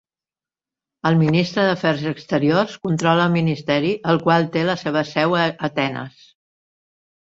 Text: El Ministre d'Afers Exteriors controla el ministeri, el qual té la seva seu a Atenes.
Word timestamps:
El 1.09 1.17
Ministre 1.17 1.65
d'Afers 1.67 2.07
Exteriors 2.11 2.79
controla 2.87 3.27
el 3.29 3.35
ministeri, 3.35 3.91
el 4.15 4.19
qual 4.27 4.49
té 4.57 4.65
la 4.71 4.77
seva 4.85 5.05
seu 5.15 5.37
a 5.43 5.45
Atenes. 5.69 6.25